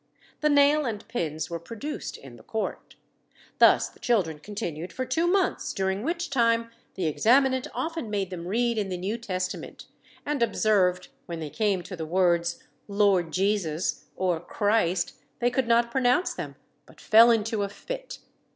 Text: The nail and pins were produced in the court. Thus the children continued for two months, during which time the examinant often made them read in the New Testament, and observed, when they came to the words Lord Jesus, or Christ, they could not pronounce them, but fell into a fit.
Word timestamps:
The 0.39 0.49
nail 0.49 0.83
and 0.87 1.07
pins 1.07 1.51
were 1.51 1.59
produced 1.59 2.17
in 2.17 2.35
the 2.35 2.41
court. 2.41 2.95
Thus 3.59 3.87
the 3.87 3.99
children 3.99 4.39
continued 4.39 4.91
for 4.91 5.05
two 5.05 5.27
months, 5.27 5.73
during 5.75 6.01
which 6.01 6.31
time 6.31 6.71
the 6.95 7.05
examinant 7.05 7.67
often 7.71 8.09
made 8.09 8.31
them 8.31 8.47
read 8.47 8.79
in 8.79 8.89
the 8.89 8.97
New 8.97 9.19
Testament, 9.19 9.85
and 10.25 10.41
observed, 10.41 11.09
when 11.27 11.39
they 11.39 11.51
came 11.51 11.83
to 11.83 11.95
the 11.95 12.07
words 12.07 12.63
Lord 12.87 13.31
Jesus, 13.31 14.05
or 14.15 14.39
Christ, 14.39 15.17
they 15.37 15.51
could 15.51 15.67
not 15.67 15.91
pronounce 15.91 16.33
them, 16.33 16.55
but 16.87 16.99
fell 16.99 17.29
into 17.29 17.61
a 17.61 17.69
fit. 17.69 18.17